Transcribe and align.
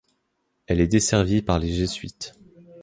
Elle 0.65 0.81
est 0.81 0.87
desservie 0.87 1.43
par 1.43 1.59
les 1.59 1.71
jésuites. 1.71 2.33